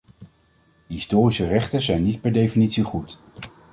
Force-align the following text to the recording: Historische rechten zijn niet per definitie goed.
Historische 0.87 1.45
rechten 1.47 1.81
zijn 1.81 2.03
niet 2.03 2.21
per 2.21 2.31
definitie 2.33 2.83
goed. 2.83 3.19